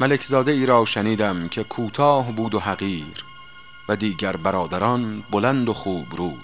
ملکزاده 0.00 0.52
ای 0.52 0.66
را 0.66 0.84
شنیدم 0.84 1.48
که 1.48 1.64
کوتاه 1.64 2.32
بود 2.32 2.54
و 2.54 2.60
حقیر 2.60 3.24
و 3.88 3.96
دیگر 3.96 4.36
برادران 4.36 5.24
بلند 5.30 5.68
و 5.68 5.72
خوب 5.72 6.14
روی 6.14 6.36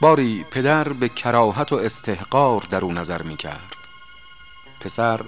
باری 0.00 0.44
پدر 0.50 0.92
به 0.92 1.08
کراهت 1.08 1.72
و 1.72 1.76
استحقار 1.76 2.66
در 2.70 2.84
او 2.84 2.92
نظر 2.92 3.22
می 3.22 3.36
کرد. 3.36 3.76
پسر 4.80 5.20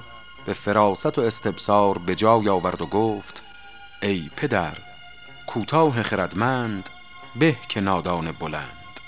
به 0.47 0.53
فراست 0.53 1.19
و 1.19 1.21
استبصار 1.21 1.99
به 1.99 2.15
جای 2.15 2.49
آورد 2.49 2.83
و 2.83 2.87
گفت 2.87 3.43
ای 4.03 4.31
پدر 4.37 4.79
کوتاه 5.47 6.03
خردمند 6.03 6.91
به 7.37 7.57
که 7.69 7.81
نادان 7.81 8.33
بلند. 8.33 9.01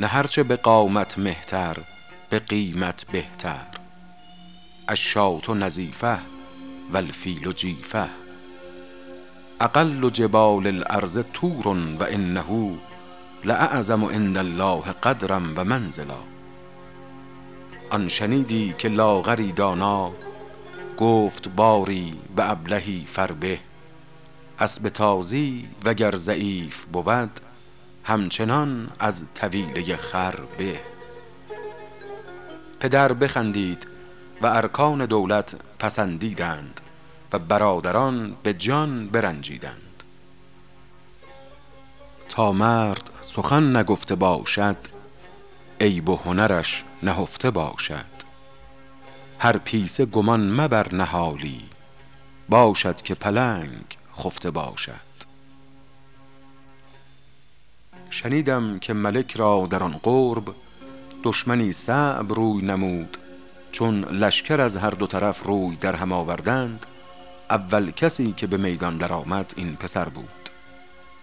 نه 0.00 0.06
هرچه 0.06 0.42
به 0.42 0.56
قامت 0.56 1.18
مهتر 1.18 1.76
به 2.30 2.38
قیمت 2.38 3.04
بهتر. 3.12 3.66
الشاة 4.88 5.50
نظیفه 5.50 6.18
و 6.92 6.96
الفیل 6.96 7.52
جیفه 7.52 8.08
اقل 9.60 10.10
جبال 10.10 10.66
الارض 10.66 11.18
طور 11.32 11.68
و 11.68 12.02
انه 12.02 12.78
لاعظم 13.44 14.04
عند 14.04 14.38
الله 14.38 14.82
قدرا 14.92 15.40
و 15.56 15.64
منزلا 15.64 16.18
آن 17.90 18.08
شنیدی 18.08 18.74
که 18.78 18.88
لاغری 18.88 19.52
دانا 19.52 20.12
گفت 20.98 21.48
باری 21.48 22.14
به 22.36 22.50
ابلهی 22.50 23.06
فربه. 23.12 23.58
اسب 24.58 24.88
تازی 24.88 25.68
وگر 25.84 26.16
ضعیف 26.16 26.84
بود 26.84 27.40
همچنان 28.04 28.90
از 28.98 29.24
طویله 29.34 29.96
خر 29.96 30.40
به 30.58 30.80
پدر 32.80 33.12
بخندید 33.12 33.86
و 34.40 34.46
ارکان 34.46 35.06
دولت 35.06 35.54
پسندیدند 35.78 36.80
و 37.32 37.38
برادران 37.38 38.36
به 38.42 38.54
جان 38.54 39.08
برنجیدند. 39.08 40.02
تا 42.28 42.52
مرد 42.52 43.10
سخن 43.20 43.76
نگفته 43.76 44.14
باشد 44.14 44.76
عیب 45.80 46.08
و 46.08 46.16
هنرش 46.16 46.84
نهفته 47.02 47.50
باشد. 47.50 48.20
هر 49.38 49.58
پیسه 49.58 50.04
گمان 50.04 50.60
مبر 50.60 50.94
نهالی 50.94 51.62
باشد 52.48 53.02
که 53.02 53.14
پلنگ 53.14 53.98
خفته 54.18 54.50
باشد. 54.50 55.10
شنیدم 58.10 58.78
که 58.78 58.92
ملک 58.92 59.36
را 59.36 59.66
در 59.70 59.82
آن 59.82 60.00
قرب 60.02 60.54
دشمنی 61.22 61.72
صعب 61.72 62.32
روی 62.32 62.62
نمود 62.62 63.18
چون 63.72 64.04
لشکر 64.04 64.60
از 64.60 64.76
هر 64.76 64.90
دو 64.90 65.06
طرف 65.06 65.42
روی 65.42 65.76
در 65.76 65.96
هم 65.96 66.12
آوردند 66.12 66.86
اول 67.50 67.90
کسی 67.90 68.32
که 68.32 68.46
به 68.46 68.56
میدان 68.56 68.98
درآمد 68.98 69.52
این 69.56 69.76
پسر 69.76 70.08
بود. 70.08 70.50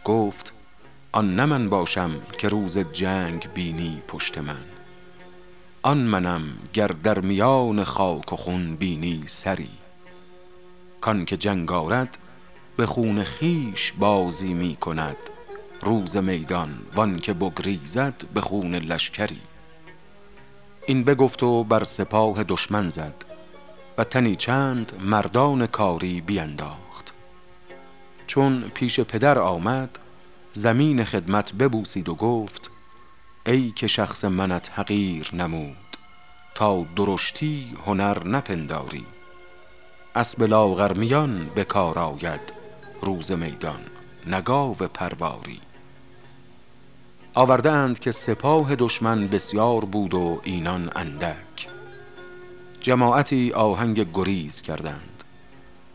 گفت 0.03 0.53
آن 1.11 1.35
نه 1.35 1.45
من 1.45 1.69
باشم 1.69 2.11
که 2.37 2.49
روز 2.49 2.79
جنگ 2.79 3.53
بینی 3.53 4.01
پشت 4.07 4.37
من. 4.37 4.65
آن 5.81 5.97
منم 5.97 6.43
گر 6.73 6.87
در 6.87 7.19
میان 7.19 7.83
خاک 7.83 8.33
و 8.33 8.35
خون 8.35 8.75
بینی 8.75 9.23
سری. 9.27 9.69
کان 11.01 11.25
که 11.25 11.37
جنگ 11.37 11.71
آرد 11.71 12.17
به 12.77 12.85
خون 12.85 13.23
خویش 13.23 13.93
بازی 13.99 14.53
می 14.53 14.75
کند. 14.75 15.17
روز 15.81 16.17
میدان 16.17 16.79
وان 16.95 17.19
که 17.19 17.33
بگریزد 17.33 18.23
به 18.33 18.41
خون 18.41 18.75
لشکری. 18.75 19.41
این 20.89 21.03
بگفت 21.03 21.43
و 21.43 21.63
بر 21.63 21.83
سپاه 21.83 22.43
دشمن 22.43 22.89
زد 22.89 23.25
و 23.97 24.03
تنی 24.03 24.35
چند 24.35 24.93
مردان 24.99 25.67
کاری 25.67 26.21
بینداخت. 26.21 27.13
چون 28.27 28.71
پیش 28.73 28.99
پدر 28.99 29.39
آمد 29.39 29.99
زمین 30.53 31.03
خدمت 31.03 31.53
ببوسید 31.53 32.09
و 32.09 32.15
گفت 32.15 32.69
ای 33.45 33.71
که 33.71 33.87
شخص 33.87 34.25
منت 34.25 34.71
حقیر 34.75 35.35
نمود 35.35 35.97
تا 36.55 36.85
درشتی 36.95 37.77
هنر 37.85 38.27
نپنداری. 38.27 39.05
اسب 40.15 40.43
لاغر 40.43 40.93
میان 40.93 41.49
به 41.55 41.63
کار 41.63 41.99
آید 41.99 42.53
روز 43.01 43.31
میدان 43.31 43.81
نه 44.27 44.41
گاو 44.41 44.75
پرواری. 44.75 45.61
آورده 47.37 47.71
اند 47.71 47.99
که 47.99 48.11
سپاه 48.11 48.75
دشمن 48.75 49.27
بسیار 49.27 49.85
بود 49.85 50.13
و 50.13 50.41
اینان 50.43 50.91
اندک. 50.95 51.67
جماعتی 52.81 53.53
آهنگ 53.53 54.11
گریز 54.13 54.61
کردند. 54.61 55.23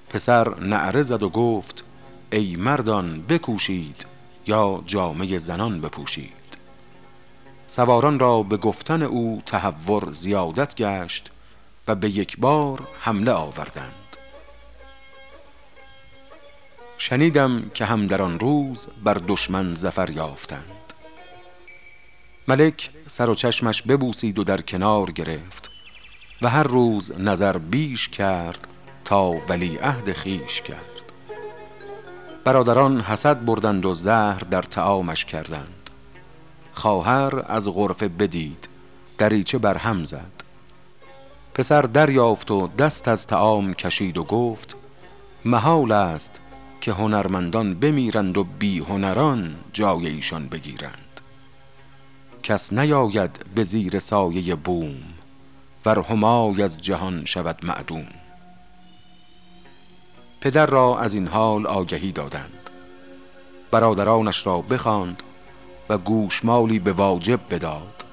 پسر 0.08 0.58
نعره 0.58 1.02
زد 1.02 1.22
و 1.22 1.28
گفت 1.28 1.84
ای 2.32 2.56
مردان 2.56 3.22
بکوشید 3.22 4.06
یا 4.46 4.82
جامه 4.86 5.38
زنان 5.38 5.80
بپوشید. 5.80 6.56
سواران 7.66 8.18
را 8.18 8.42
به 8.42 8.56
گفتن 8.56 9.02
او 9.02 9.42
تهور 9.46 10.12
زیادت 10.12 10.74
گشت 10.74 11.30
و 11.88 11.94
به 11.94 12.10
یک 12.10 12.38
بار 12.38 12.88
حمله 13.00 13.32
آوردند. 13.32 14.16
شنیدم 16.98 17.70
که 17.74 17.84
هم 17.84 18.06
در 18.06 18.22
آن 18.22 18.38
روز 18.38 18.88
بر 19.04 19.14
دشمن 19.14 19.74
ظفر 19.74 20.10
یافتند. 20.10 20.91
ملک 22.48 22.90
سر 23.06 23.30
و 23.30 23.34
چشمش 23.34 23.82
ببوسید 23.82 24.38
و 24.38 24.44
در 24.44 24.60
کنار 24.60 25.10
گرفت 25.10 25.70
و 26.42 26.48
هر 26.48 26.62
روز 26.62 27.12
نظر 27.18 27.58
بیش 27.58 28.08
کرد 28.08 28.68
تا 29.04 29.30
ولی 29.30 29.76
عهد 29.76 30.12
خیش 30.12 30.62
کرد. 30.62 31.02
برادران 32.44 33.00
حسد 33.00 33.44
بردند 33.44 33.86
و 33.86 33.92
زهر 33.92 34.42
در 34.50 34.62
طعامش 34.62 35.24
کردند. 35.24 35.90
خواهر 36.72 37.44
از 37.46 37.68
غرفه 37.68 38.08
بدید 38.08 38.68
دریچه 39.18 39.58
بر 39.58 39.76
هم 39.76 40.04
زد. 40.04 40.42
پسر 41.54 41.82
دریافت 41.82 42.50
و 42.50 42.68
دست 42.78 43.08
از 43.08 43.26
طعام 43.26 43.74
کشید 43.74 44.18
و 44.18 44.24
گفت 44.24 44.76
محال 45.44 45.92
است 45.92 46.40
که 46.80 46.92
هنرمندان 46.92 47.74
بمیرند 47.74 48.38
و 48.38 48.44
بی 48.44 48.78
هنران 48.78 49.54
جای 49.72 50.06
ایشان 50.06 50.48
بگیرند. 50.48 51.11
کس 52.42 52.72
نیاید 52.72 53.44
به 53.54 53.62
زیر 53.62 53.98
سایه 53.98 54.54
بوم 54.54 54.94
ور 55.86 55.98
همای 55.98 56.62
از 56.62 56.82
جهان 56.82 57.24
شود 57.24 57.64
معدوم. 57.64 58.06
پدر 60.40 60.66
را 60.66 60.98
از 60.98 61.14
این 61.14 61.28
حال 61.28 61.66
آگهی 61.66 62.12
دادند. 62.12 62.70
برادرانش 63.70 64.46
را 64.46 64.60
بخواند 64.60 65.22
و 65.88 65.98
گوشمالی 65.98 66.78
به 66.78 66.92
واجب 66.92 67.40
بداد. 67.50 68.04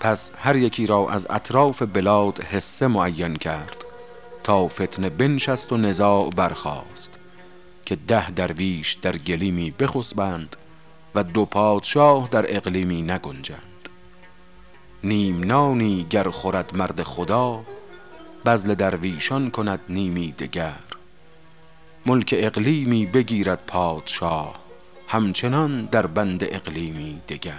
پس 0.00 0.30
هر 0.38 0.56
یکی 0.56 0.86
را 0.86 1.10
از 1.10 1.26
اطراف 1.30 1.82
بلاد 1.82 2.40
حصه 2.40 2.86
معین 2.86 3.36
کرد 3.36 3.84
تا 4.44 4.68
فتنه 4.68 5.10
بنشست 5.10 5.72
و 5.72 5.76
نزاع 5.76 6.30
برخاست 6.30 7.18
که 7.84 7.96
ده 7.96 8.30
درویش 8.30 8.94
در 8.94 9.18
گلیمی 9.18 9.70
بخسبند 9.70 10.56
و 11.14 11.22
دو 11.22 11.44
پادشاه 11.44 12.28
در 12.30 12.56
اقلیمی 12.56 13.02
نگنجند. 13.02 13.88
نیم 15.04 15.44
نانی 15.44 16.06
گر 16.10 16.30
خورد 16.30 16.76
مرد 16.76 17.02
خدا 17.02 17.60
بذل 18.46 18.74
درویشان 18.74 19.50
کند 19.50 19.80
نیمی 19.88 20.32
دگر. 20.32 20.78
ملک 22.06 22.34
اقلیمی 22.38 23.06
بگیرد 23.06 23.60
پادشاه 23.66 24.54
همچنان 25.08 25.84
در 25.84 26.06
بند 26.06 26.44
اقلیمی 26.44 27.20
دگر. 27.28 27.52